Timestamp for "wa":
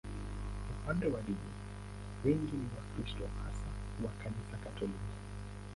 1.07-1.21, 4.05-4.11